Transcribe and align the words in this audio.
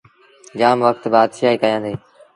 جآم 0.59 0.77
وکت 0.85 1.03
بآتشآهيٚ 1.13 1.59
ڪيآݩدي۔۔ 1.61 1.93